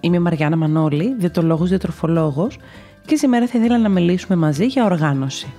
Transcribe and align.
Είμαι 0.00 0.16
η 0.16 0.18
Μαριάννα 0.18 0.56
Μανώλη, 0.56 1.14
διαιτολόγος 1.18 1.68
διατροφολόγος 1.68 2.58
και 3.06 3.16
σήμερα 3.16 3.46
θα 3.46 3.58
ήθελα 3.58 3.78
να 3.78 3.88
μιλήσουμε 3.88 4.36
μαζί 4.36 4.66
για 4.66 4.84
οργάνωση. 4.84 5.52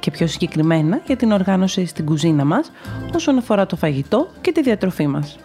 Και 0.00 0.10
πιο 0.10 0.26
συγκεκριμένα 0.26 1.00
για 1.06 1.16
την 1.16 1.32
οργάνωση 1.32 1.86
στην 1.86 2.04
κουζίνα 2.04 2.44
μας 2.44 2.70
όσον 3.14 3.38
αφορά 3.38 3.66
το 3.66 3.76
φαγητό 3.76 4.28
και 4.40 4.52
τη 4.52 4.62
διατροφή 4.62 5.06
μας. 5.06 5.38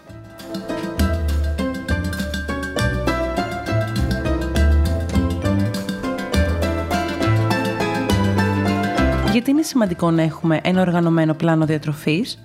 Γιατί 9.32 9.52
είναι 9.52 9.62
σημαντικό 9.62 10.12
να 10.12 10.22
έχουμε 10.22 10.60
ένα 10.64 10.82
οργανωμένο 10.82 11.34
πλάνο 11.34 11.66
διατροφής, 11.66 12.40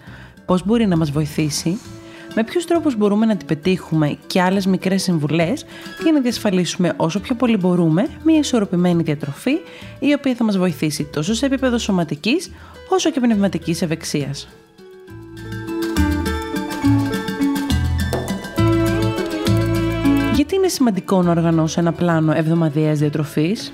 πώς 0.47 0.67
μπορεί 0.67 0.87
να 0.87 0.97
μας 0.97 1.11
βοηθήσει; 1.11 1.79
Με 2.35 2.45
ποιους 2.45 2.65
τρόπους 2.65 2.97
μπορούμε 2.97 3.27
να 3.27 3.37
την 3.37 3.47
πετύχουμε 3.47 4.19
και 4.27 4.43
άλλες 4.43 4.67
μικρές 4.67 5.03
συμβουλές 5.03 5.65
για 6.03 6.13
να 6.13 6.21
διασφαλίσουμε 6.21 6.93
όσο 6.97 7.21
πιο 7.21 7.35
πολύ 7.35 7.57
μπορούμε 7.57 8.09
μια 8.25 8.39
ισορροπημένη 8.39 9.03
διατροφή 9.03 9.59
η 9.99 10.13
οποία 10.13 10.35
θα 10.35 10.45
μας 10.45 10.59
βοηθήσει 10.59 11.05
τόσο 11.05 11.35
σε 11.35 11.47
επίπεδο 11.47 11.79
σωματικής 11.79 12.51
όσο 12.89 13.11
και 13.11 13.21
πνευματικής 13.21 13.83
ευεξίας. 13.83 14.49
Γιατί 20.35 20.55
είναι 20.55 20.69
σημαντικό 20.69 21.23
να 21.23 21.31
οργανώσω 21.31 21.81
ένα 21.81 21.93
πλάνο 21.93 22.33
εβδομαδιαίας 22.33 22.99
διατροφής; 22.99 23.73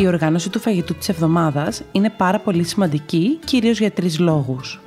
Η 0.00 0.06
οργάνωση 0.06 0.50
του 0.50 0.58
φαγητού 0.58 0.94
της 0.94 1.08
εβδομάδας 1.08 1.82
είναι 1.92 2.10
πάρα 2.10 2.38
πολύ 2.38 2.64
σημαντική, 2.64 3.38
κυρίως 3.44 3.78
για 3.78 3.90
τρεις 3.90 4.18
λόγους. 4.18 4.80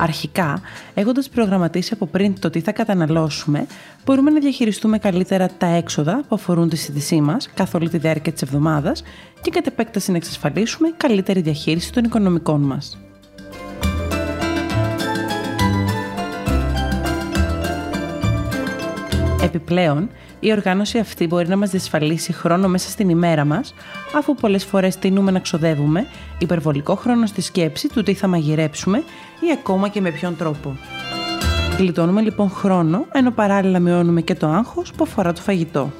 Αρχικά, 0.00 0.60
έχοντας 0.94 1.28
προγραμματίσει 1.28 1.90
από 1.92 2.06
πριν 2.06 2.40
το 2.40 2.50
τι 2.50 2.60
θα 2.60 2.72
καταναλώσουμε, 2.72 3.66
μπορούμε 4.04 4.30
να 4.30 4.40
διαχειριστούμε 4.40 4.98
καλύτερα 4.98 5.48
τα 5.58 5.66
έξοδα 5.66 6.24
που 6.28 6.34
αφορούν 6.34 6.68
τη 6.68 6.76
συντησή 6.76 7.20
μας 7.20 7.50
καθ' 7.54 7.74
όλη 7.74 7.88
τη 7.88 7.98
διάρκεια 7.98 8.32
της 8.32 8.42
εβδομάδας 8.42 9.02
και 9.40 9.50
κατ' 9.50 9.66
επέκταση 9.66 10.10
να 10.10 10.16
εξασφαλίσουμε 10.16 10.88
καλύτερη 10.96 11.40
διαχείριση 11.40 11.92
των 11.92 12.04
οικονομικών 12.04 12.60
μας. 12.60 12.98
Επιπλέον, 19.42 20.08
η 20.40 20.52
οργάνωση 20.52 20.98
αυτή 20.98 21.26
μπορεί 21.26 21.48
να 21.48 21.56
μας 21.56 21.70
διασφαλίσει 21.70 22.32
χρόνο 22.32 22.68
μέσα 22.68 22.90
στην 22.90 23.08
ημέρα 23.08 23.44
μας, 23.44 23.74
αφού 24.16 24.34
πολλές 24.34 24.64
φορές 24.64 24.96
τείνουμε 24.96 25.30
να 25.30 25.38
ξοδεύουμε 25.38 26.06
υπερβολικό 26.38 26.94
χρόνο 26.94 27.26
στη 27.26 27.40
σκέψη 27.40 27.88
του 27.88 28.02
τι 28.02 28.14
θα 28.14 28.26
μαγειρέψουμε 28.26 28.98
ή 29.40 29.52
ακόμα 29.60 29.88
και 29.88 30.00
με 30.00 30.10
ποιον 30.10 30.36
τρόπο. 30.36 30.76
Γλιτώνουμε 31.78 32.20
λοιπόν 32.20 32.50
χρόνο, 32.50 33.06
ενώ 33.12 33.30
παράλληλα 33.30 33.78
μειώνουμε 33.78 34.20
και 34.20 34.34
το 34.34 34.46
άγχος 34.46 34.92
που 34.92 35.04
αφορά 35.04 35.32
το 35.32 35.40
φαγητό. 35.40 35.92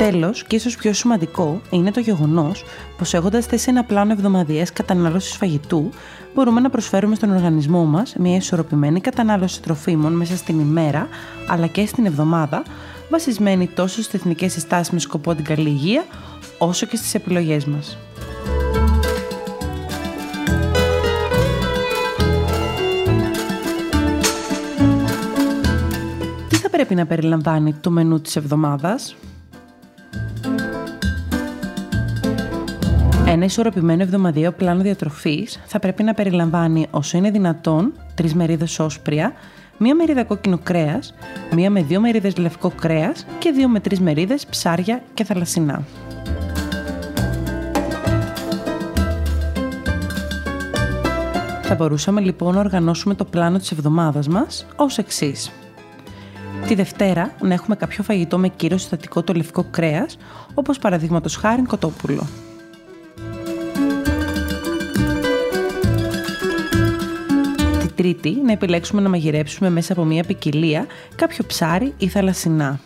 Τέλος, 0.00 0.44
και 0.44 0.56
ίσως 0.56 0.76
πιο 0.76 0.92
σημαντικό, 0.92 1.60
είναι 1.70 1.90
το 1.90 2.00
γεγονός 2.00 2.64
πως 2.98 3.14
έχοντας 3.14 3.46
θέσει 3.46 3.70
ένα 3.70 3.84
πλάνο 3.84 4.12
εβδομαδιαίας 4.12 4.72
κατανάλωσης 4.72 5.36
φαγητού, 5.36 5.90
μπορούμε 6.34 6.60
να 6.60 6.70
προσφέρουμε 6.70 7.14
στον 7.14 7.30
οργανισμό 7.30 7.84
μας 7.84 8.14
μια 8.18 8.36
ισορροπημένη 8.36 9.00
κατανάλωση 9.00 9.62
τροφίμων 9.62 10.12
μέσα 10.12 10.36
στην 10.36 10.60
ημέρα 10.60 11.08
αλλά 11.48 11.66
και 11.66 11.86
στην 11.86 12.06
εβδομάδα, 12.06 12.62
βασισμένη 13.10 13.66
τόσο 13.66 14.02
στις 14.02 14.14
εθνικές 14.14 14.52
συστάσεις 14.52 14.92
με 14.92 14.98
σκοπό 14.98 15.34
την 15.34 15.44
καλή 15.44 15.68
υγεία, 15.68 16.04
όσο 16.58 16.86
και 16.86 16.96
στις 16.96 17.14
επιλογές 17.14 17.64
μας. 17.64 17.98
Τι 26.48 26.56
θα 26.56 26.70
πρέπει 26.70 26.94
να 26.94 27.06
περιλαμβάνει 27.06 27.72
το 27.72 27.90
μενού 27.90 28.20
της 28.20 28.36
εβδομάδας; 28.36 29.16
Ένα 33.32 33.44
ισορροπημένο 33.44 34.02
εβδομαδιαίο 34.02 34.52
πλάνο 34.52 34.82
διατροφής 34.82 35.60
θα 35.66 35.78
πρέπει 35.78 36.02
να 36.02 36.14
περιλαμβάνει 36.14 36.86
όσο 36.90 37.16
είναι 37.16 37.30
δυνατόν 37.30 37.92
τρεις 38.14 38.34
μερίδες 38.34 38.78
όσπρια, 38.78 39.32
μία 39.78 39.94
μερίδα 39.94 40.24
κόκκινο 40.24 40.58
κρέας, 40.62 41.14
μία 41.54 41.70
με 41.70 41.82
δύο 41.82 42.00
μερίδες 42.00 42.36
λευκό 42.36 42.70
κρέας 42.70 43.26
και 43.38 43.50
δύο 43.50 43.68
με 43.68 43.80
τρεις 43.80 44.00
μερίδες 44.00 44.46
ψάρια 44.46 45.02
και 45.14 45.24
θαλασσινά. 45.24 45.82
Θα 51.62 51.74
μπορούσαμε 51.74 52.20
λοιπόν 52.20 52.54
να 52.54 52.60
οργανώσουμε 52.60 53.14
το 53.14 53.24
πλάνο 53.24 53.58
της 53.58 53.70
εβδομάδας 53.70 54.28
μας 54.28 54.66
ως 54.76 54.98
εξής. 54.98 55.50
Τη 56.66 56.74
Δευτέρα 56.74 57.32
να 57.40 57.54
έχουμε 57.54 57.76
κάποιο 57.76 58.02
φαγητό 58.02 58.38
με 58.38 58.48
κύριο 58.48 58.78
συστατικό 58.78 59.22
το 59.22 59.32
λευκό 59.32 59.64
κρέας, 59.70 60.16
όπως 60.54 60.78
παραδείγματος 60.78 61.36
χάρη 61.36 61.62
κοτόπουλο. 61.62 62.26
Τρίτη, 68.00 68.36
να 68.44 68.52
επιλέξουμε 68.52 69.00
να 69.00 69.08
μαγειρέψουμε 69.08 69.70
μέσα 69.70 69.92
από 69.92 70.04
μια 70.04 70.24
ποικιλία 70.24 70.86
κάποιο 71.16 71.44
ψάρι 71.46 71.94
ή 71.98 72.08
θαλασσινά. 72.08 72.80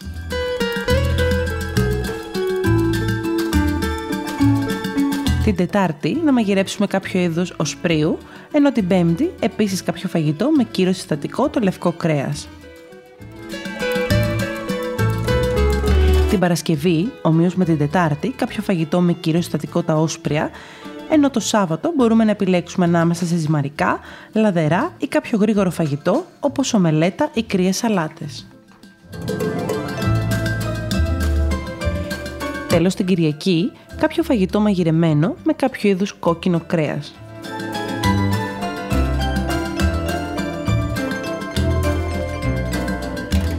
Την 5.44 5.56
Τετάρτη 5.56 6.20
να 6.24 6.32
μαγειρέψουμε 6.32 6.86
κάποιο 6.86 7.20
είδος 7.20 7.54
οσπρίου, 7.56 8.18
ενώ 8.52 8.72
την 8.72 8.86
Πέμπτη 8.86 9.30
επίσης 9.40 9.82
κάποιο 9.82 10.08
φαγητό 10.08 10.50
με 10.50 10.64
κύριο 10.64 10.92
συστατικό 10.92 11.48
το 11.48 11.60
λευκό 11.60 11.92
κρέας. 11.92 12.48
Την 16.30 16.38
Παρασκευή, 16.38 17.12
ομοίως 17.22 17.54
με 17.54 17.64
την 17.64 17.78
Τετάρτη, 17.78 18.28
κάποιο 18.28 18.62
φαγητό 18.62 19.00
με 19.00 19.12
κύριο 19.12 19.40
συστατικό 19.40 19.82
τα 19.82 19.94
όσπρια, 19.94 20.50
ενώ 21.14 21.30
το 21.30 21.40
Σάββατο 21.40 21.92
μπορούμε 21.96 22.24
να 22.24 22.30
επιλέξουμε 22.30 22.84
ανάμεσα 22.84 23.26
σε 23.26 23.36
ζυμαρικά, 23.36 24.00
λαδερά 24.32 24.92
ή 24.98 25.06
κάποιο 25.06 25.38
γρήγορο 25.38 25.70
φαγητό 25.70 26.24
όπως 26.40 26.74
ομελέτα 26.74 27.30
ή 27.34 27.42
κρύες 27.42 27.76
σαλάτες. 27.76 28.46
Τέλος 32.68 32.94
την 32.94 33.06
Κυριακή, 33.06 33.72
κάποιο 34.00 34.22
φαγητό 34.22 34.60
μαγειρεμένο 34.60 35.34
με 35.44 35.52
κάποιο 35.52 35.90
είδους 35.90 36.12
κόκκινο 36.12 36.60
κρέας. 36.66 37.14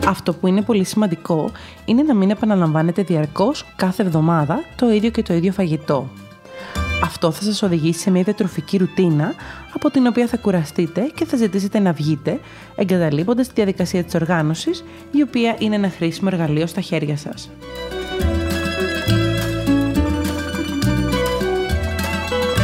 Αυτό 0.07 0.33
που 0.33 0.47
είναι 0.47 0.61
πολύ 0.61 0.83
σημαντικό 0.83 1.51
είναι 1.85 2.03
να 2.03 2.13
μην 2.13 2.29
επαναλαμβάνετε 2.29 3.03
διαρκώς 3.03 3.65
κάθε 3.75 4.03
εβδομάδα 4.03 4.63
το 4.75 4.89
ίδιο 4.91 5.09
και 5.09 5.21
το 5.21 5.33
ίδιο 5.33 5.51
φαγητό. 5.51 6.09
Αυτό 7.05 7.31
θα 7.31 7.43
σας 7.43 7.61
οδηγήσει 7.61 7.99
σε 7.99 8.11
μια 8.11 8.23
διατροφική 8.23 8.77
ρουτίνα 8.77 9.33
από 9.73 9.91
την 9.91 10.07
οποία 10.07 10.27
θα 10.27 10.37
κουραστείτε 10.37 11.01
και 11.15 11.25
θα 11.25 11.37
ζητήσετε 11.37 11.79
να 11.79 11.91
βγείτε, 11.91 12.39
εγκαταλείποντας 12.75 13.47
τη 13.47 13.53
διαδικασία 13.53 14.03
της 14.03 14.15
οργάνωσης, 14.15 14.83
η 15.11 15.21
οποία 15.21 15.55
είναι 15.59 15.75
ένα 15.75 15.89
χρήσιμο 15.89 16.29
εργαλείο 16.31 16.67
στα 16.67 16.81
χέρια 16.81 17.17
σας. 17.17 17.49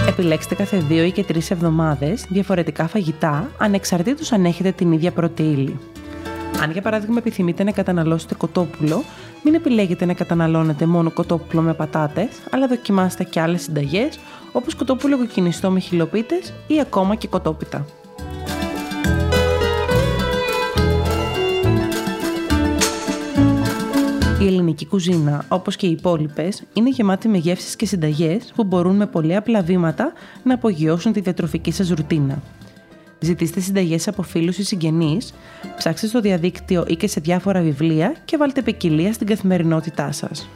Επιλέξτε 0.08 0.56
κάθε 0.56 0.78
δύο 0.78 1.04
ή 1.04 1.12
και 1.12 1.24
τρεις 1.24 1.52
εβδομάδες 1.52 2.26
διαφορετικά 2.30 2.88
φαγητά, 2.88 3.52
ανεξαρτήτως 3.58 4.32
αν 4.32 4.46
έχετε 4.46 4.72
την 4.72 4.92
ίδια 4.92 5.12
πρώτη 5.12 5.44
ύλη. 5.44 5.80
Αν 6.62 6.72
για 6.72 6.82
παράδειγμα 6.82 7.18
επιθυμείτε 7.18 7.64
να 7.64 7.72
καταναλώσετε 7.72 8.36
κοτόπουλο, 8.36 9.04
μην 9.44 9.54
επιλέγετε 9.54 10.06
να 10.06 10.14
καταναλώνετε 10.14 10.86
μόνο 10.86 11.12
κοτόπουλο 11.12 11.62
με 11.62 11.74
πατάτες, 11.74 12.28
αλλά 12.52 12.68
δοκιμάστε 12.68 13.24
και 13.24 13.40
άλλες 13.40 13.62
συνταγές, 13.62 14.20
όπως 14.52 14.76
κοτόπουλο 14.76 15.18
κοκκινιστό 15.18 15.72
με 15.72 15.80
χιλοπίτες 15.80 16.54
ή 16.68 16.80
ακόμα 16.80 17.16
και 17.16 17.28
κοτόπιτα. 17.28 17.86
Η 24.42 24.48
ελληνική 24.48 24.86
κουζίνα, 24.86 25.46
όπως 25.48 25.76
και 25.76 25.88
οι 25.88 25.92
υπόλοιπες, 25.92 26.64
είναι 26.74 26.90
γεμάτη 26.90 27.28
με 27.28 27.38
γεύσεις 27.38 27.76
και 27.76 27.86
συνταγές 27.86 28.52
που 28.56 28.64
μπορούν 28.64 28.96
με 28.96 29.06
πολύ 29.06 29.36
απλά 29.36 29.62
βήματα 29.62 30.14
να 30.44 30.54
απογειώσουν 30.54 31.12
τη 31.14 31.20
διατροφική 31.20 31.72
σας 31.72 31.90
ρουτίνα. 31.90 32.42
Ζητήστε 33.24 33.60
συνταγές 33.60 34.08
από 34.08 34.22
φίλους 34.22 34.58
ή 34.58 34.64
συγγενείς, 34.64 35.34
ψάξτε 35.78 36.08
στο 36.08 36.22
διαδίκτυο 36.22 36.86
ή 36.88 36.96
και 36.96 37.08
σε 37.08 37.20
διάφορα 37.20 37.62
βιβλία 37.62 38.16
και 38.26 38.38
βάλτε 38.38 38.62
ποικιλία 38.62 39.14
στην 39.14 39.28
καθημερινότητά 39.28 40.12
σας. 40.12 40.50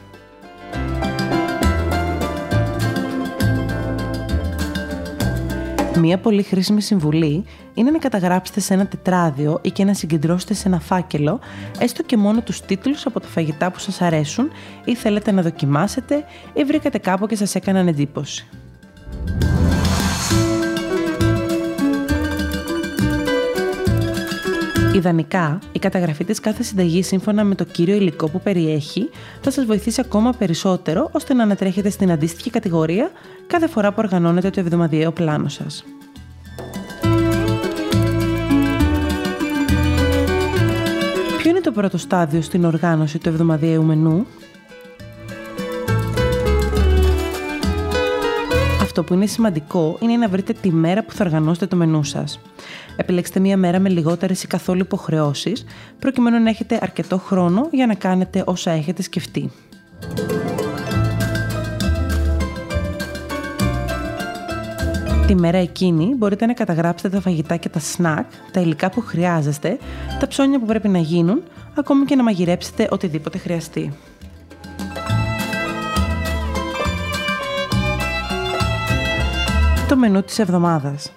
Μία 5.98 6.18
πολύ 6.18 6.42
χρήσιμη 6.42 6.82
συμβουλή 6.82 7.44
είναι 7.74 7.90
να 7.90 7.98
καταγράψετε 7.98 8.60
σε 8.60 8.74
ένα 8.74 8.86
τετράδιο 8.86 9.58
ή 9.62 9.70
και 9.70 9.84
να 9.84 9.94
συγκεντρώσετε 9.94 10.54
σε 10.54 10.68
ένα 10.68 10.80
φάκελο 10.80 11.40
έστω 11.78 12.02
και 12.02 12.16
μόνο 12.16 12.40
τους 12.40 12.60
τίτλους 12.60 13.06
από 13.06 13.20
τα 13.20 13.26
φαγητά 13.26 13.70
που 13.70 13.78
σας 13.78 14.00
αρέσουν 14.00 14.50
ή 14.84 14.94
θέλετε 14.94 15.32
να 15.32 15.42
δοκιμάσετε 15.42 16.24
ή 16.54 16.64
βρήκατε 16.64 16.98
κάπου 16.98 17.26
και 17.26 17.36
σας 17.36 17.54
έκαναν 17.54 17.88
εντύπωση. 17.88 18.46
Ιδανικά, 24.96 25.58
η 25.72 25.78
καταγραφή 25.78 26.24
της 26.24 26.40
κάθε 26.40 26.62
συνταγή 26.62 27.02
σύμφωνα 27.02 27.44
με 27.44 27.54
το 27.54 27.64
κύριο 27.64 27.94
υλικό 27.94 28.28
που 28.28 28.40
περιέχει 28.40 29.10
θα 29.40 29.50
σας 29.50 29.64
βοηθήσει 29.64 30.00
ακόμα 30.00 30.32
περισσότερο 30.32 31.08
ώστε 31.12 31.34
να 31.34 31.42
ανατρέχετε 31.42 31.90
στην 31.90 32.10
αντίστοιχη 32.10 32.50
κατηγορία 32.50 33.10
κάθε 33.46 33.66
φορά 33.66 33.88
που 33.88 33.94
οργανώνετε 33.98 34.50
το 34.50 34.60
εβδομαδιαίο 34.60 35.12
πλάνο 35.12 35.48
σας. 35.48 35.84
Ποιο 41.38 41.50
είναι 41.50 41.60
το 41.60 41.72
πρώτο 41.72 41.98
στάδιο 41.98 42.42
στην 42.42 42.64
οργάνωση 42.64 43.18
του 43.18 43.28
εβδομαδιαίου 43.28 43.82
μενού; 43.82 44.26
Αυτό 48.82 49.02
που 49.02 49.14
είναι 49.14 49.26
σημαντικό 49.26 49.98
είναι 50.00 50.16
να 50.16 50.28
βρείτε 50.28 50.52
τη 50.52 50.70
μέρα 50.70 51.04
που 51.04 51.12
θα 51.12 51.24
οργανώσετε 51.24 51.66
το 51.66 51.76
μενού 51.76 52.04
σας. 52.04 52.40
Επιλέξτε 52.96 53.40
μία 53.40 53.56
μέρα 53.56 53.78
με 53.78 53.88
λιγότερες 53.88 54.42
ή 54.42 54.46
καθόλου 54.46 54.80
υποχρεώσεις, 54.80 55.64
προκειμένου 55.98 56.42
να 56.42 56.48
έχετε 56.48 56.78
αρκετό 56.82 57.18
χρόνο 57.18 57.68
για 57.72 57.86
να 57.86 57.94
κάνετε 57.94 58.42
όσα 58.46 58.70
έχετε 58.70 59.02
σκεφτεί. 59.02 59.50
Τη 65.26 65.34
μέρα 65.34 65.58
εκείνη 65.58 66.14
μπορείτε 66.16 66.46
να 66.46 66.52
καταγράψετε 66.52 67.16
τα 67.16 67.20
φαγητά 67.20 67.56
και 67.56 67.68
τα 67.68 67.78
σνακ, 67.78 68.26
τα 68.50 68.60
υλικά 68.60 68.90
που 68.90 69.00
χρειάζεστε, 69.00 69.78
τα 70.18 70.26
ψώνια 70.26 70.58
που 70.58 70.66
πρέπει 70.66 70.88
να 70.88 70.98
γίνουν, 70.98 71.42
ακόμη 71.74 72.04
και 72.04 72.14
να 72.16 72.22
μαγειρέψετε 72.22 72.88
οτιδήποτε 72.90 73.38
χρειαστεί. 73.38 73.92
Το 79.88 79.96
μενού 79.96 80.22
της 80.22 80.38
εβδομάδας. 80.38 81.12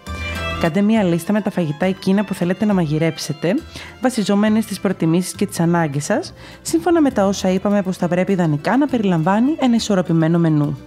Κάντε 0.60 0.82
μία 0.82 1.04
λίστα 1.04 1.34
με 1.34 1.42
τα 1.42 1.52
φαγητά 1.52 1.86
εκείνα 1.86 2.24
που 2.24 2.34
θέλετε 2.34 2.66
να 2.66 2.74
μαγειρέψετε, 2.74 3.56
βασιζόμενοι 4.02 4.62
στις 4.62 4.80
προτιμήσεις 4.80 5.34
και 5.34 5.46
τις 5.46 5.60
ανάγκες 5.60 6.04
σας, 6.04 6.34
σύμφωνα 6.62 7.02
με 7.02 7.12
τα 7.12 7.26
όσα 7.26 7.50
είπαμε 7.50 7.82
πως 7.82 7.98
θα 7.98 8.08
πρέπει 8.08 8.32
ιδανικά 8.32 8.78
να 8.78 8.88
περιλαμβάνει 8.88 9.56
ένα 9.60 9.76
ισορροπημένο 9.76 10.40
μενού. 10.40 10.78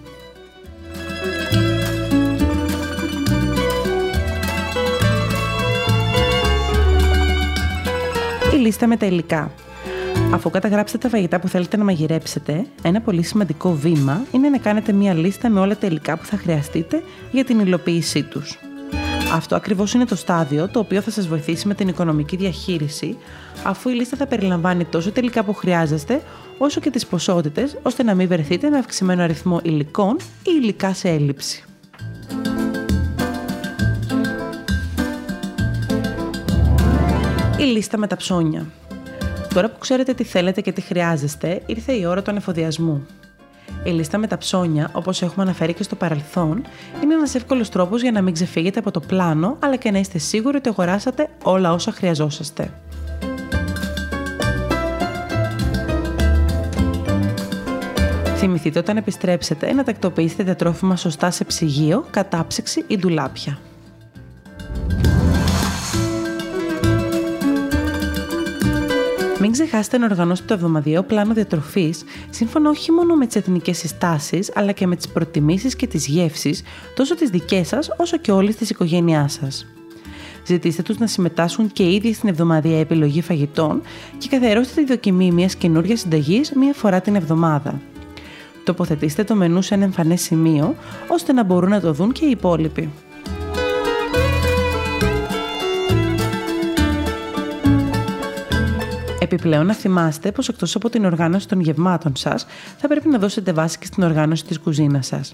Η 8.55 8.57
λίστα 8.57 8.87
με 8.87 8.97
τα 8.97 9.07
υλικά. 9.07 9.51
Αφού 10.33 10.51
καταγράψετε 10.51 10.99
τα 10.99 11.09
φαγητά 11.09 11.41
που 11.41 11.49
θέλετε 11.49 11.77
να 11.77 11.85
μαγειρέψετε, 11.85 12.67
ένα 12.83 13.01
πολύ 13.01 13.23
σημαντικό 13.23 13.73
βήμα 13.73 14.23
είναι 14.33 14.49
να 14.49 14.59
κάνετε 14.59 14.93
μία 14.93 15.15
λίστα 15.15 15.49
με 15.49 15.61
όλα 15.61 15.77
τα 15.77 15.87
υλικά 15.87 16.17
που 16.17 16.25
θα 16.25 16.37
χρειαστείτε 16.37 17.03
για 17.31 17.45
την 17.45 17.59
υλοποίησή 17.61 18.23
τους. 18.23 18.59
Αυτό 19.35 19.57
ακριβώς 19.57 19.95
είναι 19.95 20.05
το 20.05 20.17
στάδιο 20.17 20.69
το 20.69 20.79
οποίο 20.79 21.01
θα 21.01 21.11
σας 21.11 21.29
βοηθήσει 21.29 21.67
με 21.69 21.75
την 21.75 21.89
οικονομική 21.89 22.37
διαχείριση, 22.37 23.17
αφού 23.65 23.89
η 23.89 23.95
λίστα 23.95 24.17
θα 24.17 24.27
περιλαμβάνει 24.27 24.85
τόσο 24.85 25.13
τελικά 25.13 25.43
που 25.45 25.55
χρειάζεστε, 25.55 26.23
όσο 26.59 26.81
και 26.81 26.91
τις 26.91 27.07
ποσότητες, 27.07 27.79
ώστε 27.83 28.03
να 28.03 28.15
μην 28.15 28.29
βρεθείτε 28.29 28.71
με 28.71 28.79
αυξημένο 28.79 29.23
αριθμό 29.23 29.61
υλικών 29.63 30.17
ή 30.21 30.51
υλικά 30.61 30.95
σε 30.95 31.09
έλλειψη. 31.09 31.65
Η 37.59 37.63
λίστα 37.63 37.99
με 37.99 38.07
τα 38.07 38.17
ψώνια. 38.17 38.67
Τώρα 39.55 39.71
που 39.71 39.79
ξέρετε 39.79 40.15
τι 40.15 40.25
θέλετε 40.25 40.61
και 40.61 40.73
τι 40.73 40.81
χρειάζεστε, 40.81 41.63
ήρθε 41.67 41.93
η 41.93 42.05
ώρα 42.05 42.23
του 42.23 42.31
ανεφοδιασμού. 42.31 43.07
Η 43.85 43.91
λίστα 43.91 44.19
με 44.19 44.27
τα 44.27 44.39
ψώνια, 44.39 44.91
όπως 44.93 45.23
έχουμε 45.23 45.45
αναφέρει 45.45 45.73
και 45.73 45.83
στο 45.83 45.97
παρελθόν, 45.97 46.63
είναι 47.03 47.15
ένας 47.15 47.35
εύκολος 47.35 47.69
τρόπος 47.69 48.03
για 48.03 48.13
να 48.13 48.23
μην 48.23 48.35
ξεφύγετε 48.35 48.79
από 48.79 48.91
το 48.91 49.01
πλάνο, 49.01 49.57
αλλά 49.61 49.77
και 49.77 49.91
να 49.91 49.99
είστε 49.99 50.19
σίγουροι 50.19 50.57
ότι 50.57 50.69
αγοράσατε 50.69 51.29
όλα 51.43 51.73
όσα 51.73 51.93
χρειαζόσαστε. 51.93 52.73
Θυμηθείτε 58.37 58.79
όταν 58.79 58.97
επιστρέψετε 58.97 59.73
να 59.73 59.85
τακτοποιήσετε 59.85 60.45
τα 60.45 60.57
τρόφιμα 60.57 60.97
σωστά 60.97 61.31
σε 61.31 61.45
ψυγείο, 61.45 62.05
κατάψυξη 62.11 62.85
ή 62.87 62.99
ντουλάπια. 62.99 63.59
Μην 69.55 69.61
ξεχάσετε 69.61 69.99
να 69.99 70.05
οργανώσετε 70.05 70.49
το 70.49 70.55
εβδομαδιαίο 70.55 71.03
πλάνο 71.03 71.35
διατροφής 71.35 72.05
σύμφωνα 72.31 72.71
όχι 72.71 72.93
μόνο 72.93 73.15
με 73.15 73.27
τις 73.27 73.37
εθνικές 73.37 73.79
συστάσεις, 73.79 74.51
αλλά 74.55 74.73
και 74.73 74.87
με 74.87 74.97
τις 74.97 75.09
προτιμήσεις 75.09 75.77
και 75.77 75.87
τις 75.87 76.07
γεύσεις 76.07 76.63
τόσο 76.95 77.15
τη 77.15 77.31
δική 77.31 77.65
σας 77.65 77.91
όσο 77.97 78.17
και 78.17 78.33
όλη 78.33 78.55
της 78.55 78.71
οικογένειάς 78.71 79.33
σας. 79.33 79.67
Ζητήστε 80.47 80.83
τους 80.83 80.99
να 80.99 81.07
συμμετάσχουν 81.07 81.73
και 81.73 81.93
ήδη 81.93 82.13
στην 82.13 82.29
εβδομαδιαία 82.29 82.79
επιλογή 82.79 83.23
φαγητών 83.23 83.83
και 84.19 84.29
καθιερώστε 84.29 84.81
τη 84.81 84.87
δοκιμή 84.87 85.31
μιας 85.31 85.55
καινούργιας 85.55 86.01
συνταγής 86.01 86.53
μία 86.53 86.73
φορά 86.73 87.01
την 87.01 87.15
εβδομάδα. 87.15 87.81
Τοποθετήστε 88.65 89.25
το 89.25 89.35
μενού 89.35 89.63
σε 89.63 89.75
ένα 89.75 89.85
εμφανές 89.85 90.21
σημείο, 90.21 90.75
ώστε 91.09 91.33
να 91.33 91.45
μπορούν 91.45 91.71
να 91.71 91.81
το 91.81 91.93
δουν 91.93 92.13
και 92.13 92.25
οι 92.25 92.31
υπόλοιποι. 92.31 92.91
Επιπλέον, 99.33 99.67
να 99.67 99.75
θυμάστε 99.75 100.33
πως 100.33 100.49
εκτός 100.49 100.75
από 100.75 100.91
την 100.91 101.05
οργάνωση 101.05 101.49
των 101.49 101.61
γευμάτων 101.61 102.17
σας, 102.17 102.47
θα 102.77 102.89
πρέπει 102.89 103.09
να 103.09 103.19
δώσετε 103.19 103.53
βάση 103.53 103.79
και 103.79 103.87
στην 103.87 104.03
οργάνωση 104.03 104.45
της 104.45 104.59
κουζίνας 104.59 105.07
σας. 105.07 105.33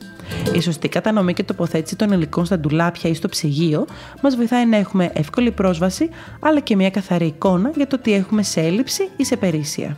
Η 0.54 0.60
σωστή 0.60 0.88
κατανομή 0.88 1.34
και 1.34 1.42
τοποθέτηση 1.42 1.96
των 1.96 2.12
υλικών 2.12 2.44
στα 2.44 2.58
ντουλάπια 2.58 3.10
ή 3.10 3.14
στο 3.14 3.28
ψυγείο 3.28 3.86
μας 4.22 4.36
βοηθάει 4.36 4.66
να 4.66 4.76
έχουμε 4.76 5.10
εύκολη 5.12 5.50
πρόσβαση, 5.50 6.08
αλλά 6.40 6.60
και 6.60 6.76
μια 6.76 6.90
καθαρή 6.90 7.26
εικόνα 7.26 7.70
για 7.76 7.86
το 7.86 7.98
τι 7.98 8.12
έχουμε 8.12 8.42
σε 8.42 8.60
έλλειψη 8.60 9.08
ή 9.16 9.24
σε 9.24 9.36
περίσσια. 9.36 9.96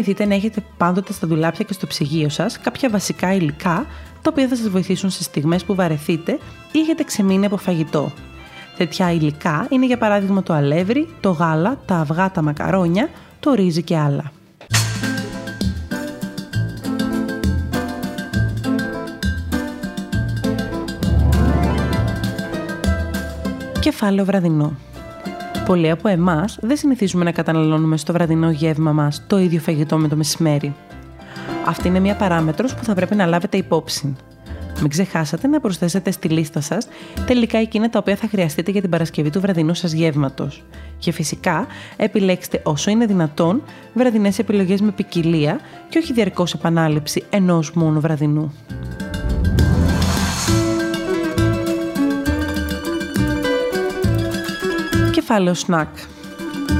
Θυμηθείτε 0.00 0.26
να 0.26 0.34
έχετε 0.34 0.64
πάντοτε 0.76 1.12
στα 1.12 1.26
ντουλάπια 1.26 1.64
και 1.64 1.72
στο 1.72 1.86
ψυγείο 1.86 2.28
σας 2.28 2.58
κάποια 2.58 2.90
βασικά 2.90 3.34
υλικά 3.34 3.86
τα 4.22 4.30
οποία 4.30 4.48
θα 4.48 4.56
σας 4.56 4.68
βοηθήσουν 4.68 5.10
σε 5.10 5.22
στιγμές 5.22 5.64
που 5.64 5.74
βαρεθείτε 5.74 6.38
ή 6.72 6.78
έχετε 6.78 7.04
ξεμείνει 7.04 7.46
από 7.46 7.56
φαγητό. 7.56 8.12
Τέτοια 8.76 9.12
υλικά 9.12 9.66
είναι 9.70 9.86
για 9.86 9.98
παράδειγμα 9.98 10.42
το 10.42 10.52
αλεύρι, 10.52 11.08
το 11.20 11.30
γάλα, 11.30 11.80
τα 11.86 11.96
αυγά, 11.96 12.30
τα 12.30 12.42
μακαρόνια, 12.42 13.08
το 13.40 13.52
ρύζι 13.52 13.82
και 13.82 13.96
άλλα. 13.96 14.32
Κεφάλαιο 23.80 24.24
βραδινό. 24.24 24.76
Πολλοί 25.68 25.90
από 25.90 26.08
εμάς 26.08 26.58
δεν 26.60 26.76
συνηθίζουμε 26.76 27.24
να 27.24 27.32
καταναλώνουμε 27.32 27.96
στο 27.96 28.12
βραδινό 28.12 28.50
γεύμα 28.50 28.92
μας 28.92 29.24
το 29.26 29.38
ίδιο 29.38 29.60
φαγητό 29.60 29.98
με 29.98 30.08
το 30.08 30.16
μεσημέρι. 30.16 30.74
Αυτή 31.66 31.88
είναι 31.88 32.00
μια 32.00 32.16
παράμετρος 32.16 32.74
που 32.74 32.84
θα 32.84 32.94
πρέπει 32.94 33.14
να 33.14 33.26
λάβετε 33.26 33.56
υπόψη. 33.56 34.16
Μην 34.80 34.88
ξεχάσετε 34.88 35.46
να 35.46 35.60
προσθέσετε 35.60 36.10
στη 36.10 36.28
λίστα 36.28 36.60
σας 36.60 36.88
τελικά 37.26 37.58
εκείνα 37.58 37.90
τα 37.90 37.98
οποία 37.98 38.16
θα 38.16 38.28
χρειαστείτε 38.28 38.70
για 38.70 38.80
την 38.80 38.90
Παρασκευή 38.90 39.30
του 39.30 39.40
βραδινού 39.40 39.74
σας 39.74 39.92
γεύματος. 39.92 40.64
Και 40.98 41.12
φυσικά 41.12 41.66
επιλέξτε 41.96 42.60
όσο 42.64 42.90
είναι 42.90 43.06
δυνατόν 43.06 43.62
βραδινές 43.94 44.38
επιλογές 44.38 44.80
με 44.80 44.90
ποικιλία 44.90 45.60
και 45.88 45.98
όχι 45.98 46.12
διαρκώς 46.12 46.54
επανάληψη 46.54 47.24
ενός 47.30 47.72
μόνο 47.72 48.00
βραδινού. 48.00 48.52
Κεφάλαιο 55.28 55.54
σνακ. 55.54 55.88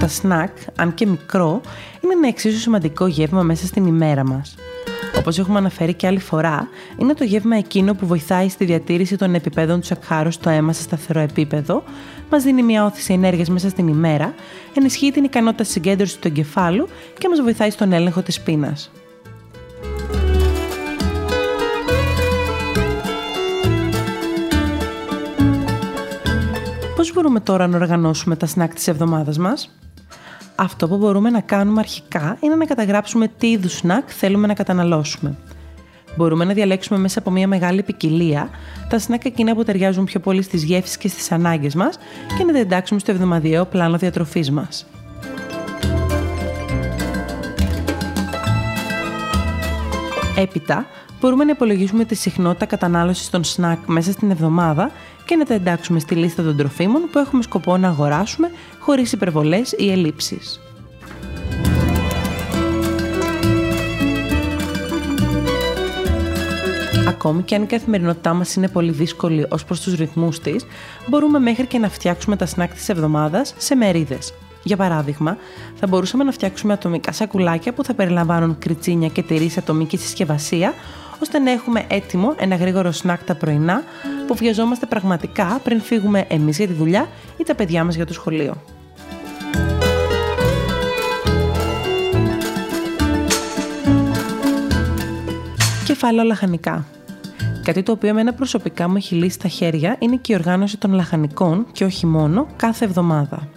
Τα 0.00 0.09
σνακ, 0.09 0.57
αν 0.76 0.95
και 0.95 1.07
μικρό, 1.07 1.61
είναι 2.00 2.12
ένα 2.12 2.28
εξίσου 2.28 2.59
σημαντικό 2.59 3.07
γεύμα 3.07 3.43
μέσα 3.43 3.67
στην 3.67 3.87
ημέρα 3.87 4.25
μας. 4.26 4.55
Όπως 5.19 5.38
έχουμε 5.38 5.59
αναφέρει 5.59 5.95
και 5.95 6.07
άλλη 6.07 6.19
φορά, 6.19 6.69
είναι 6.99 7.14
το 7.14 7.25
γεύμα 7.25 7.57
εκείνο 7.57 7.95
που 7.95 8.07
βοηθάει 8.07 8.49
στη 8.49 8.64
διατήρηση 8.64 9.17
των 9.17 9.35
επιπέδων 9.35 9.81
του 9.81 9.87
σακχάρου 9.87 10.31
στο 10.31 10.50
αίμα 10.50 10.73
σε 10.73 10.83
σταθερό 10.83 11.21
επίπεδο, 11.21 11.83
μας 12.31 12.43
δίνει 12.43 12.62
μια 12.62 12.85
όθηση 12.85 13.12
ενέργειας 13.12 13.49
μέσα 13.49 13.69
στην 13.69 13.88
ημέρα, 13.88 14.35
ενισχύει 14.75 15.11
την 15.11 15.25
ικανότητα 15.25 15.64
συγκέντρωσης 15.64 16.19
του 16.19 16.28
εγκεφάλου 16.28 16.88
και 17.19 17.28
μας 17.28 17.40
βοηθάει 17.40 17.71
στον 17.71 17.93
έλεγχο 17.93 18.23
της 18.23 18.40
πείνας. 18.40 18.90
Πώς 27.09 27.17
μπορούμε 27.17 27.41
τώρα 27.41 27.67
να 27.67 27.77
οργανώσουμε 27.77 28.37
τα 28.37 28.47
σνακ 28.47 28.75
της 28.75 28.88
εβδομάδας 28.88 29.38
μας; 29.38 29.75
Αυτό 30.55 30.88
που 30.88 30.97
μπορούμε 30.97 31.31
να 31.31 31.41
κάνουμε 31.41 31.81
αρχικά 31.81 32.37
είναι 32.41 32.55
να 32.55 32.65
καταγράψουμε 32.65 33.29
τι 33.38 33.50
είδους 33.50 33.73
σνακ 33.73 34.05
θέλουμε 34.07 34.47
να 34.47 34.55
καταναλώσουμε. 34.55 35.37
Μπορούμε 36.17 36.45
να 36.45 36.53
διαλέξουμε 36.53 36.99
μέσα 36.99 37.19
από 37.19 37.31
μια 37.31 37.49
μεγάλη 37.49 37.83
ποικιλία 37.83 38.50
τα 38.88 38.99
σνακ 38.99 39.25
εκείνα 39.25 39.55
που 39.55 39.65
ταιριάζουν 39.65 40.05
πιο 40.05 40.21
πολύ 40.21 40.43
στις 40.43 40.62
γεύσεις 40.62 40.97
και 40.97 41.09
στις 41.09 41.33
ανάγκες 41.33 41.75
μας 41.75 41.99
και 42.38 42.45
να 42.45 42.53
τα 42.53 42.59
εντάξουμε 42.59 43.00
στο 43.00 43.11
εβδομαδιαίο 43.11 43.65
πλάνο 43.65 43.97
διατροφής 43.97 44.50
μας. 44.50 44.87
Έπειτα, 50.37 50.87
μπορούμε 51.21 51.45
να 51.45 51.51
υπολογίσουμε 51.51 52.05
τη 52.05 52.15
συχνότητα 52.15 52.67
κατανάλωσης 52.67 53.31
των 53.31 53.45
σνακ 53.45 53.79
μέσα 53.87 54.13
στην 54.13 54.31
εβδομάδα 54.31 54.91
και 55.25 55.37
να 55.37 55.45
τα 55.45 55.55
εντάξουμε 55.55 55.99
στη 55.99 56.15
λίστα 56.15 56.43
των 56.43 56.57
τροφίμων 56.57 57.03
που 57.13 57.19
έχουμε 57.19 57.43
σκοπό 57.43 57.77
να 57.77 57.89
αγοράσουμε 57.89 58.51
χωρίς 58.79 59.13
υπερβολές 59.13 59.75
ή 59.77 59.91
ελλείψεις. 59.91 60.61
Ακόμη 67.09 67.43
και 67.43 67.55
αν 67.55 67.63
η 67.63 67.67
καθημερινότητά 67.67 68.35
μας 68.35 68.55
είναι 68.55 68.69
πολύ 68.69 68.91
δύσκολη 68.91 69.47
ως 69.49 69.65
προς 69.65 69.81
τους 69.81 69.95
ρυθμούς 69.95 70.41
της, 70.41 70.67
μπορούμε 71.09 71.39
μέχρι 71.39 71.67
και 71.67 71.79
να 71.79 71.89
φτιάξουμε 71.89 72.37
τα 72.37 72.47
σνακ 72.47 72.73
της 72.73 72.89
εβδομάδας 72.89 73.55
σε 73.57 73.75
μερίδες. 73.75 74.35
Για 74.63 74.77
παράδειγμα, 74.77 75.37
θα 75.75 75.87
μπορούσαμε 75.87 76.25
να 76.25 76.33
φτιάξουμε 76.33 76.73
ατομικά 76.73 77.13
σακουλάκια 77.13 77.73
που 77.73 77.85
θα 77.85 77.95
περιλαμβάνουν 77.95 78.59
κριτσίνια 78.59 79.09
και 79.09 79.23
τυρί 79.23 79.49
σε 79.49 79.59
ατομική 79.59 79.97
συσκευασία, 79.97 80.75
ώστε 81.23 81.39
να 81.39 81.51
έχουμε 81.51 81.85
έτοιμο 81.89 82.35
ένα 82.39 82.57
γρήγορο 82.57 82.93
σνακ 82.93 83.25
τα 83.25 83.35
πρωινά 83.35 83.83
που 84.27 84.35
βιαζόμαστε 84.35 84.87
πραγματικά 84.87 85.61
πριν 85.65 85.81
φύγουμε 85.81 86.25
εμείς 86.29 86.57
για 86.57 86.67
τη 86.67 86.73
δουλειά 86.73 87.09
ή 87.37 87.43
τα 87.43 87.55
παιδιά 87.55 87.85
μας 87.85 87.95
για 87.95 88.07
το 88.07 88.13
σχολείο. 88.13 88.55
Κεφάλαιο 95.85 96.25
λαχανικά. 96.25 96.87
Κάτι 97.63 97.83
το 97.83 97.93
οποίο 97.93 98.09
εμένα 98.09 98.35
προσωπικά 98.35 98.89
μου 98.89 98.97
έχει 98.97 99.15
λύσει 99.15 99.35
στα 99.35 99.49
χέρια 99.49 99.97
είναι 99.99 100.17
και 100.17 100.33
η 100.33 100.37
οργάνωση 100.37 100.79
των 100.79 100.93
λαχανικών 100.93 101.67
και 101.73 101.85
όχι 101.85 102.07
μόνο 102.07 102.47
κάθε 102.57 102.85
εβδομάδα. 102.85 103.49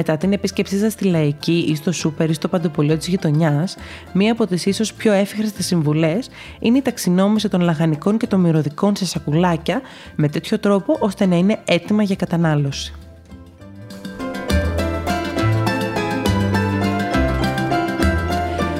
Μετά 0.00 0.16
την 0.16 0.32
επίσκεψή 0.32 0.78
σας 0.78 0.92
στη 0.92 1.04
Λαϊκή 1.04 1.64
ή 1.68 1.74
στο 1.74 1.92
Σούπερ 1.92 2.30
ή 2.30 2.32
στο 2.32 2.48
Παντοπολείο 2.48 2.96
της 2.96 3.06
γειτονιάς, 3.06 3.76
μία 4.12 4.32
από 4.32 4.46
τις 4.46 4.66
ίσως 4.66 4.92
πιο 4.92 5.12
εύχριστες 5.12 5.66
συμβουλές 5.66 6.28
είναι 6.58 6.78
η 6.78 6.82
ταξινόμηση 6.82 7.48
των 7.48 7.60
λαχανικών 7.60 8.16
και 8.16 8.26
των 8.26 8.40
μυρωδικών 8.40 8.96
σε 8.96 9.06
σακουλάκια 9.06 9.80
με 10.16 10.28
τέτοιο 10.28 10.58
τρόπο 10.58 10.96
ώστε 11.00 11.26
να 11.26 11.36
είναι 11.36 11.58
έτοιμα 11.64 12.02
για 12.02 12.16
κατανάλωση. 12.16 12.94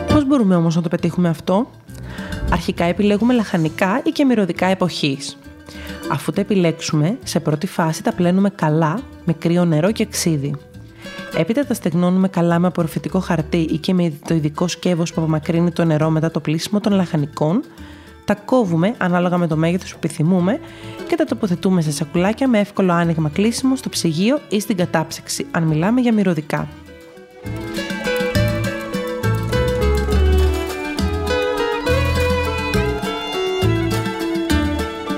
Πώς 0.08 0.26
μπορούμε 0.26 0.54
όμως 0.54 0.76
να 0.76 0.82
το 0.82 0.88
πετύχουμε 0.88 1.28
αυτό; 1.28 1.70
Αρχικά 2.50 2.84
επιλέγουμε 2.84 3.34
λαχανικά 3.34 4.02
ή 4.04 4.10
και 4.10 4.24
μυρωδικά 4.24 4.66
εποχής. 4.66 5.38
Αφού 6.12 6.32
τα 6.32 6.40
επιλέξουμε, 6.40 7.18
σε 7.24 7.40
πρώτη 7.40 7.66
φάση 7.66 8.02
τα 8.02 8.12
πλένουμε 8.12 8.50
καλά 8.50 9.00
με 9.24 9.32
κρύο 9.32 9.64
νερό 9.64 9.92
και 9.92 10.06
ξύδι. 10.06 10.69
Έπειτα 11.36 11.66
τα 11.66 11.74
στεγνώνουμε 11.74 12.28
καλά 12.28 12.58
με 12.58 12.66
απορροφητικό 12.66 13.20
χαρτί 13.20 13.56
ή 13.56 13.78
και 13.78 13.94
με 13.94 14.12
το 14.26 14.34
ειδικό 14.34 14.68
σκεύος 14.68 15.12
που 15.12 15.20
απομακρύνει 15.20 15.70
το 15.70 15.84
νερό 15.84 16.10
μετά 16.10 16.30
το 16.30 16.40
πλήσιμο 16.40 16.80
των 16.80 16.92
λαχανικών. 16.92 17.62
Τα 18.24 18.34
κόβουμε 18.34 18.94
ανάλογα 18.98 19.36
με 19.38 19.46
το 19.46 19.56
μέγεθος 19.56 19.90
που 19.90 19.98
επιθυμούμε 20.02 20.60
και 21.08 21.16
τα 21.16 21.24
τοποθετούμε 21.24 21.80
σε 21.80 21.92
σακουλάκια 21.92 22.48
με 22.48 22.58
εύκολο 22.58 22.92
άνοιγμα 22.92 23.28
κλείσιμο 23.28 23.76
στο 23.76 23.88
ψυγείο 23.88 24.38
ή 24.48 24.60
στην 24.60 24.76
κατάψυξη, 24.76 25.46
αν 25.50 25.62
μιλάμε 25.62 26.00
για 26.00 26.12
μυρωδικά. 26.12 26.68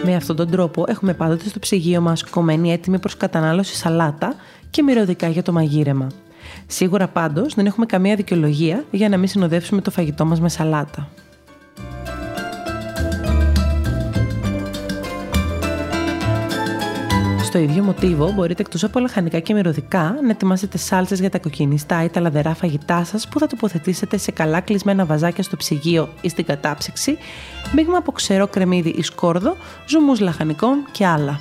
Με 0.05 0.15
αυτόν 0.15 0.37
τον 0.37 0.51
τρόπο 0.51 0.85
έχουμε 0.89 1.15
πάντοτε 1.15 1.49
στο 1.49 1.59
ψυγείο 1.59 2.01
μας 2.01 2.25
κομμένη 2.25 2.73
έτοιμη 2.73 2.99
προς 2.99 3.17
κατανάλωση 3.17 3.75
σαλάτα 3.75 4.35
και 4.73 4.83
μυρωδικά 4.83 5.29
για 5.29 5.43
το 5.43 5.53
μαγείρεμα. 5.53 6.07
Σίγουρα 6.67 7.09
πάντως 7.09 7.55
δεν 7.55 7.67
έχουμε 7.67 7.87
καμία 7.87 8.17
δικαιολογία 8.17 8.85
για 8.91 9.09
να 9.09 9.17
μην 9.17 9.29
συνοδεύσουμε 9.29 9.81
το 9.81 9.91
φαγητό 9.91 10.25
μας 10.25 10.41
με 10.41 10.49
σαλάτα. 10.49 11.09
Στο 17.43 17.59
ίδιο 17.59 17.83
μοτίβο 17.83 18.33
μπορείτε 18.33 18.63
εκτός 18.63 18.85
από 18.85 18.99
λαχανικά 18.99 19.39
και 19.39 19.55
μυρωδικά 19.55 20.19
να 20.23 20.31
ετοιμάσετε 20.31 20.79
σάλτσες 20.79 21.21
για 21.21 21.31
τα 21.31 21.39
κοκκινιστά 21.39 22.05
ή 22.05 22.09
τα 22.09 22.21
λαδερά 22.21 22.55
φαγητά 22.55 23.05
σας 23.05 23.29
που 23.29 23.39
θα 23.39 23.47
τοποθετήσετε 23.47 24.17
σε 24.17 24.31
καλά 24.31 24.61
κλεισμένα 24.61 25.05
βαζάκια 25.05 25.43
στο 25.43 25.57
ψυγείο 25.57 26.09
ή 26.21 26.29
στην 26.29 26.45
κατάψυξη, 26.45 27.19
μείγμα 27.75 27.97
από 27.97 28.13
ξερό 28.13 28.47
κρεμμύδι 28.47 28.91
ή 28.91 29.03
σκόρδο, 29.03 29.57
ζουμούς 29.87 30.21
λαχανικών 30.21 30.85
και 30.93 31.07
άλλα. 31.07 31.41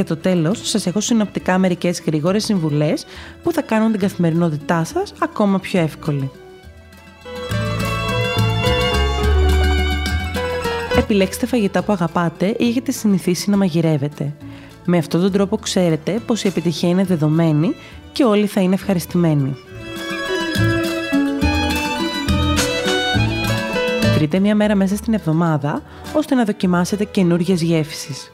Για 0.00 0.08
το 0.08 0.16
τέλος, 0.16 0.68
σας 0.68 0.86
έχω 0.86 1.00
συνοπτικά 1.00 1.58
μερικές 1.58 2.02
γρήγορες 2.06 2.44
συμβουλές 2.44 3.04
που 3.42 3.52
θα 3.52 3.62
κάνουν 3.62 3.90
την 3.90 4.00
καθημερινότητά 4.00 4.84
σας 4.84 5.12
ακόμα 5.18 5.58
πιο 5.58 5.80
εύκολη. 5.80 6.30
Επιλέξτε 10.98 11.46
φαγητά 11.46 11.82
που 11.82 11.92
αγαπάτε 11.92 12.46
ή 12.58 12.68
έχετε 12.68 12.92
συνηθίσει 12.92 13.50
να 13.50 13.56
μαγειρεύετε. 13.56 14.32
Με 14.84 14.98
αυτόν 14.98 15.20
τον 15.20 15.32
τρόπο 15.32 15.56
ξέρετε 15.56 16.20
πως 16.26 16.44
η 16.44 16.48
επιτυχία 16.48 16.88
είναι 16.88 17.04
δεδομένη 17.04 17.74
και 18.12 18.24
όλοι 18.24 18.46
θα 18.46 18.60
είναι 18.60 18.74
ευχαριστημένοι. 18.74 19.56
Βρείτε 24.14 24.38
μια 24.38 24.54
μέρα 24.54 24.74
μέσα 24.74 24.96
στην 24.96 25.14
εβδομάδα 25.14 25.82
ώστε 26.14 26.34
να 26.34 26.44
δοκιμάσετε 26.44 27.04
καινούριες 27.04 27.62
γεύσεις. 27.62 28.30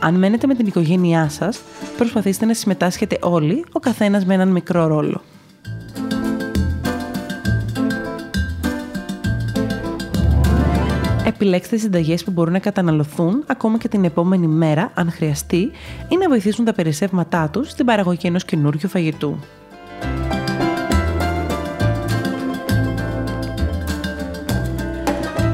Αν 0.00 0.14
μένετε 0.14 0.46
με 0.46 0.54
την 0.54 0.66
οικογένειά 0.66 1.28
σας, 1.28 1.60
προσπαθήστε 1.96 2.46
να 2.46 2.54
συμμετάσχετε 2.54 3.18
όλοι, 3.20 3.64
ο 3.72 3.78
καθένας 3.78 4.24
με 4.24 4.34
έναν 4.34 4.48
μικρό 4.48 4.86
ρόλο. 4.86 5.20
Επιλέξτε 11.24 11.76
συνταγές 11.76 12.24
που 12.24 12.30
μπορούν 12.30 12.52
να 12.52 12.58
καταναλωθούν 12.58 13.44
ακόμα 13.46 13.78
και 13.78 13.88
την 13.88 14.04
επόμενη 14.04 14.46
μέρα, 14.46 14.90
αν 14.94 15.10
χρειαστεί, 15.10 15.70
ή 16.08 16.16
να 16.16 16.28
βοηθήσουν 16.28 16.64
τα 16.64 16.72
περισσεύματά 16.72 17.48
τους 17.48 17.70
στην 17.70 17.86
παραγωγή 17.86 18.26
ενός 18.26 18.44
καινούριου 18.44 18.88
φαγητού. 18.88 19.38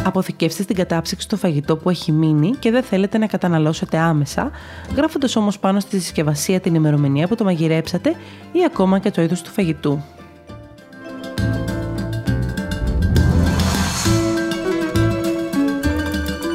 Αποθηκεύστε 0.05 0.63
στην 0.63 0.77
κατάψυξη 0.77 1.29
το 1.29 1.37
φαγητό 1.37 1.77
που 1.77 1.91
έχει 1.91 2.13
μείνει 2.13 2.51
και 2.59 2.71
δεν 2.71 2.83
θέλετε 2.83 3.19
να 3.19 3.27
καταναλώσετε 3.27 3.99
άμεσα, 3.99 4.51
γράφοντας 4.97 5.37
όμως 5.37 5.59
πάνω 5.59 5.81
στη 5.81 6.01
συσκευασία 6.01 6.61
την 6.61 6.75
ημερομηνία 6.75 7.29
που 7.29 7.35
το 7.35 7.45
μαγειρέψατε 7.45 8.11
ή 8.53 8.65
ακόμα 8.67 8.99
και 8.99 9.11
το 9.11 9.23
είδος 9.23 9.43
του 9.43 9.51
φαγητού. 9.51 10.03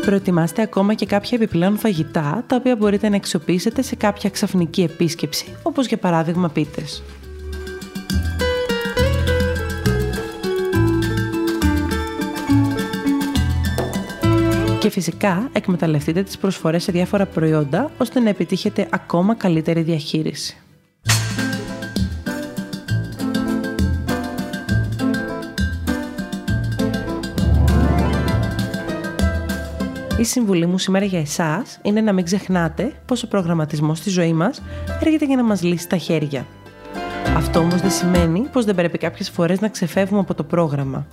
Προετοιμάστε 0.06 0.62
ακόμα 0.62 0.94
και 0.94 1.06
κάποια 1.06 1.38
επιπλέον 1.42 1.78
φαγητά, 1.78 2.44
τα 2.48 2.56
οποία 2.56 2.76
μπορείτε 2.76 3.10
να 3.10 3.16
αξιοποιήσετε 3.16 3.82
σε 3.82 3.96
κάποια 3.96 4.30
ξαφνική 4.30 4.82
επίσκεψη, 4.82 5.56
όπως 5.64 5.88
για 5.88 5.98
παράδειγμα 5.98 6.50
πίτες. 6.50 7.04
Και 14.88 14.94
φυσικά 14.94 15.50
εκμεταλλευτείτε 15.52 16.24
τις 16.24 16.38
προσφορές 16.38 16.84
σε 16.84 16.92
διάφορα 16.92 17.26
προϊόντα 17.26 17.92
ώστε 17.98 18.20
να 18.20 18.30
επιτύχετε 18.30 18.88
ακόμα 18.92 19.36
καλύτερη 19.36 19.82
διαχείριση. 19.82 20.58
Η 30.20 30.24
συμβουλή 30.24 30.66
μου 30.66 30.78
σήμερα 30.78 31.06
για 31.06 31.20
εσάς 31.20 31.80
είναι 31.82 32.02
να 32.02 32.14
μην 32.14 32.26
ξεχνάτε 32.26 32.94
πως 33.06 33.24
ο 33.24 33.28
προγραμματισμός 33.28 33.98
στη 33.98 34.10
ζωή 34.10 34.34
μας 34.34 34.62
έρχεται 35.00 35.26
για 35.26 35.36
να 35.36 35.44
μας 35.44 35.62
λύσει 35.62 35.90
τα 35.90 35.98
χέρια. 35.98 36.46
Αυτό 37.36 37.60
όμως 37.60 37.82
δεν 37.82 37.92
σημαίνει 37.92 38.40
πως 38.52 38.66
δεν 38.66 38.76
πρέπει 38.76 38.98
κάποιες 38.98 39.30
φορές 39.30 39.60
να 39.60 39.70
ξεφεύγουμε 39.70 40.20
από 40.20 40.34
το 40.34 40.44
πρόγραμμα. 40.44 41.08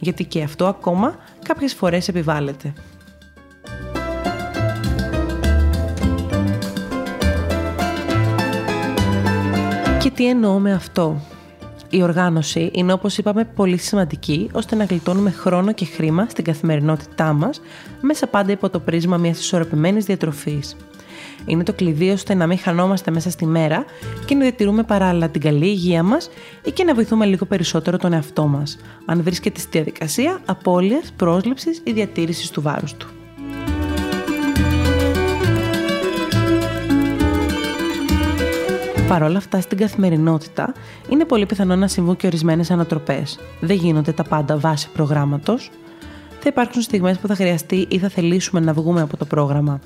Γιατί 0.00 0.24
και 0.24 0.42
αυτό 0.42 0.66
ακόμα 0.66 1.16
κάποιες 1.42 1.74
φορές 1.74 2.08
επιβάλλεται. 2.08 2.72
Τι 10.10 10.28
εννοώ 10.28 10.58
με 10.58 10.72
αυτό; 10.72 11.20
Η 11.90 12.02
οργάνωση 12.02 12.70
είναι 12.72 12.92
όπως 12.92 13.18
είπαμε 13.18 13.44
πολύ 13.44 13.76
σημαντική 13.76 14.48
ώστε 14.52 14.76
να 14.76 14.84
γλιτώνουμε 14.84 15.30
χρόνο 15.30 15.72
και 15.72 15.84
χρήμα 15.84 16.26
στην 16.28 16.44
καθημερινότητά 16.44 17.32
μας 17.32 17.60
μέσα 18.00 18.26
πάντα 18.26 18.52
υπό 18.52 18.70
το 18.70 18.80
πρίσμα 18.80 19.16
μιας 19.16 19.38
ισορροπημένης 19.38 20.04
διατροφής. 20.04 20.76
Είναι 21.46 21.62
το 21.62 21.72
κλειδί 21.72 22.10
ώστε 22.10 22.34
να 22.34 22.46
μην 22.46 22.58
χανόμαστε 22.58 23.10
μέσα 23.10 23.30
στη 23.30 23.46
μέρα 23.46 23.84
και 24.24 24.34
να 24.34 24.40
διατηρούμε 24.40 24.82
παράλληλα 24.82 25.28
την 25.28 25.40
καλή 25.40 25.66
υγεία 25.66 26.02
μας 26.02 26.30
ή 26.64 26.70
και 26.70 26.84
να 26.84 26.94
βοηθούμε 26.94 27.26
λίγο 27.26 27.44
περισσότερο 27.44 27.96
τον 27.96 28.12
εαυτό 28.12 28.46
μας, 28.46 28.78
αν 29.06 29.22
βρίσκεται 29.22 29.60
στη 29.60 29.70
διαδικασία 29.70 30.40
απώλειας, 30.44 31.12
πρόσληψης 31.16 31.80
ή 31.84 31.92
διατήρησης 31.92 32.50
του 32.50 32.62
βάρους 32.62 32.94
του. 32.94 33.21
Παρ' 39.12 39.22
όλα 39.22 39.38
αυτά, 39.38 39.60
στην 39.60 39.78
καθημερινότητα 39.78 40.72
είναι 41.08 41.24
πολύ 41.24 41.46
πιθανό 41.46 41.76
να 41.76 41.88
συμβούν 41.88 42.16
και 42.16 42.26
ορισμένες 42.26 42.70
ανατροπές. 42.70 43.38
Δεν 43.60 43.76
γίνονται 43.76 44.12
τα 44.12 44.22
πάντα 44.22 44.56
βάσει 44.56 44.88
προγράμματος. 44.92 45.70
Θα 46.30 46.48
υπάρξουν 46.48 46.82
στιγμές 46.82 47.18
που 47.18 47.26
θα 47.26 47.34
χρειαστεί 47.34 47.86
ή 47.88 47.98
θα 47.98 48.08
θελήσουμε 48.08 48.60
να 48.60 48.72
βγούμε 48.72 49.00
από 49.00 49.16
το 49.16 49.24
πρόγραμμα. 49.24 49.80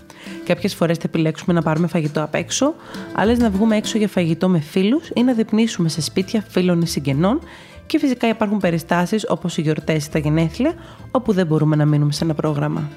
Κάποιες 0.45 0.75
φορές 0.75 0.97
θα 0.97 1.03
επιλέξουμε 1.07 1.55
να 1.55 1.63
πάρουμε 1.63 1.87
φαγητό 1.87 2.23
απ' 2.23 2.35
έξω, 2.35 2.75
άλλες 3.13 3.39
να 3.39 3.51
βγούμε 3.51 3.77
έξω 3.77 3.99
για 3.99 4.09
φαγητό 4.09 4.49
με 4.49 4.61
φίλους 4.61 5.11
ή 5.15 5.23
να 5.23 5.33
διπνήσουμε 5.33 5.89
σε 5.89 6.01
σπίτια 6.01 6.45
φίλων 6.49 6.81
ή 6.81 6.87
συγγενών. 6.87 7.41
Και 7.87 7.99
φυσικά 7.99 8.29
υπάρχουν 8.29 8.59
περιστάσεις 8.59 9.25
όπως 9.29 9.57
οι 9.57 9.61
γιορτές 9.61 10.07
ή 10.07 10.11
τα 10.11 10.19
γενέθλια, 10.19 10.73
όπου 11.11 11.33
δεν 11.33 11.47
μπορούμε 11.47 11.77
να 11.77 11.85
μείνουμε 11.85 12.13
σε 12.13 12.25
ένα 12.25 12.35
πρόγραμμα. 12.35 12.91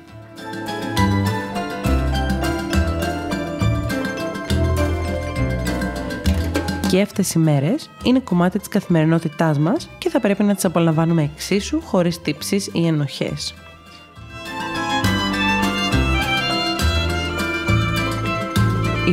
Και 6.89 7.01
αυτέ 7.01 7.23
οι 7.35 7.39
μέρες 7.39 7.89
είναι 8.03 8.19
κομμάτι 8.19 8.59
της 8.59 8.67
καθημερινότητάς 8.67 9.59
μας 9.59 9.89
και 9.97 10.09
θα 10.09 10.19
πρέπει 10.19 10.43
να 10.43 10.55
τις 10.55 10.65
απολαμβάνουμε 10.65 11.23
εξίσου 11.23 11.81
χωρίς 11.81 12.21
τύψεις 12.21 12.69
ή 12.73 12.87
ενοχές. 12.87 13.53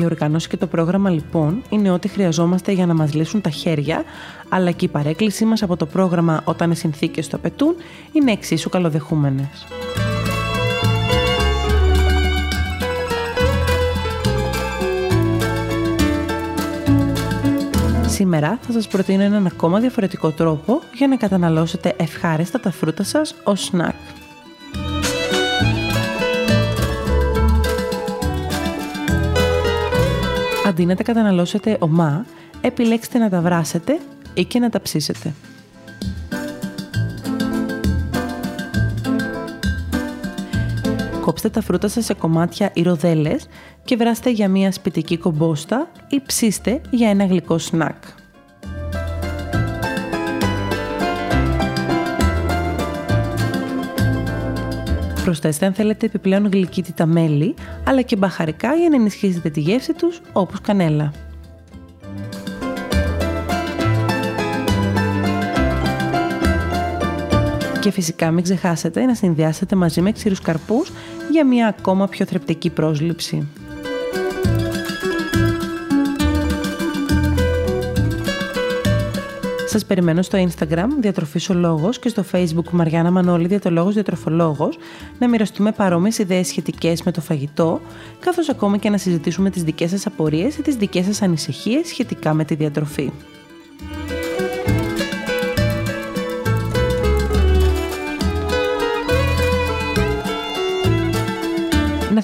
Η 0.01 0.05
οργάνωση 0.05 0.49
και 0.49 0.57
το 0.57 0.67
πρόγραμμα 0.67 1.11
λοιπόν 1.11 1.63
είναι 1.69 1.91
ό,τι 1.91 2.09
χρειαζόμαστε 2.09 2.73
για 2.73 2.87
να 2.87 2.95
μας 2.95 3.15
λύσουν 3.15 3.41
τα 3.41 3.51
χέρια, 3.51 4.05
αλλά 4.49 4.71
και 4.71 4.85
η 4.85 4.89
παρέκκλησή 4.89 5.45
μας 5.45 5.63
από 5.63 5.77
το 5.77 5.87
πρόγραμμα 5.87 6.43
όταν 6.45 6.71
οι 6.71 6.77
συνθήκες 6.77 7.29
το 7.29 7.37
απαιτούν 7.37 7.75
είναι 8.13 8.33
εξίσου 8.33 8.69
καλοδεχούμενες. 8.69 9.67
Σήμερα 18.17 18.59
θα 18.63 18.73
σας 18.73 18.89
προτείνω 18.89 19.23
έναν 19.23 19.47
ακόμα 19.47 19.81
διαφορετικό 19.81 20.31
τρόπο 20.31 20.81
για 20.95 21.07
να 21.07 21.17
καταναλώσετε 21.17 21.95
ευχάριστα 21.97 22.61
τα 22.61 22.71
φρούτα 22.71 23.03
σας 23.03 23.35
ως 23.45 23.65
σνακ. 23.65 23.95
Αντί 30.67 30.87
να 30.87 30.95
τα 30.95 31.03
καταναλώσετε 31.03 31.77
ομά, 31.81 32.27
επιλέξτε 32.61 33.19
να 33.19 33.29
τα 33.29 33.41
βράσετε 33.41 33.99
ή 34.35 34.45
και 34.45 34.59
να 34.59 34.71
τα 34.71 34.81
ψήσετε. 34.81 35.33
Κόψτε 41.27 41.49
τα 41.49 41.61
φρούτα 41.61 41.89
σας 41.89 42.05
σε 42.05 42.15
κομμάτια 42.15 42.71
ή 42.75 42.83
ροδέλες 42.83 43.49
και 43.85 43.97
βράστε 43.97 44.31
για 44.31 44.49
μια 44.49 44.73
σπιτική 44.73 45.17
κομπόστα 45.17 45.91
ή 46.09 46.21
ψήστε 46.27 46.81
για 46.91 47.11
ένα 47.11 47.25
γλυκό 47.25 47.59
σνακ. 47.59 47.95
Προσθέστε 55.25 55.67
αν 55.67 55.73
θέλετε 55.73 56.07
επιπλέον 56.07 56.51
γλυκύτητα 56.53 57.07
μέλι, 57.07 57.55
αλλά 57.85 58.03
και 58.03 58.17
μπαχαρικά 58.17 58.75
για 58.75 58.89
να 58.89 58.97
ενισχύσετε 58.97 59.51
τη 59.51 59.61
γεύση 59.61 59.93
τους, 59.93 60.21
όπως 60.33 60.61
κανέλα. 60.61 61.13
Και 67.81 67.93
φυσικά 67.93 68.31
μην 68.31 68.43
ξεχάσετε 68.43 69.05
να 69.05 69.15
συνδυάσετε 69.15 69.77
μαζί 69.77 70.01
με 70.01 70.13
ξηρούς 70.13 70.41
καρπούς 70.41 70.93
για 71.37 71.47
μια 71.47 71.67
ακόμα 71.67 72.09
πιο 72.09 72.27
θρεπτική 72.27 72.71
πρόσληψη. 72.71 73.49
Σας 79.67 79.85
περιμένω 79.85 80.23
στο 80.23 80.47
Instagram 80.49 80.87
Διατροφής 81.01 81.51
ο 81.51 81.55
Λόγος 81.55 81.99
και 81.99 82.09
στο 82.09 82.25
Facebook 82.33 82.71
Μαριάννα 82.71 83.11
Μανώλη 83.11 83.47
Διατολόγος 83.47 83.95
Διατροφολόγος 83.95 84.79
να 85.19 85.29
μοιραστούμε 85.29 85.73
παρόμοιες 85.73 86.19
ιδέες 86.19 86.47
σχετικές 86.47 87.03
με 87.03 87.13
το 87.13 87.21
φαγητό 87.21 87.81
καθώς 88.21 88.49
ακόμα 88.49 88.77
και 88.77 88.91
να 88.91 88.99
συζητήσουμε 88.99 89.51
τις 89.51 89.63
δικές 89.63 89.91
σας 89.91 90.07
απορίες 90.07 90.57
ή 90.57 90.63
τις 90.63 90.77
δικές 90.77 91.05
σας 91.05 91.23
ανησυχίες 91.23 91.89
σχετικά 91.89 92.35
με 92.35 92.45
τη 92.45 92.55
διατροφή. 92.55 93.13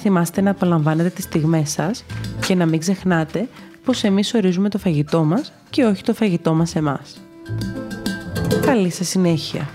Θυμάστε 0.03 0.41
να 0.41 0.51
απολαμβάνετε 0.51 1.09
τις 1.09 1.25
στιγμές 1.25 1.71
σας 1.71 2.05
και 2.47 2.55
να 2.55 2.67
μην 2.67 2.81
ξεχνάτε 2.81 3.49
πως 3.85 4.05
εμείς 4.05 4.35
ορίζουμε 4.35 4.69
το 4.69 4.79
φαγητό 4.79 5.25
μας 5.25 5.53
και 5.71 5.85
όχι 5.85 6.03
το 6.03 6.15
φαγητό 6.15 6.55
μας 6.55 6.75
εμάς. 6.77 7.21
Καλή 8.61 8.91
σας 8.91 9.09
συνέχεια. 9.09 9.69